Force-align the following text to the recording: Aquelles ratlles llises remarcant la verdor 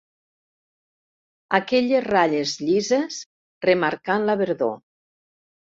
Aquelles 1.59 2.07
ratlles 2.09 2.57
llises 2.65 3.21
remarcant 3.73 4.31
la 4.33 4.43
verdor 4.45 4.79